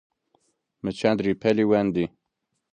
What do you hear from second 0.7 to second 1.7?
Mi çend rîpelî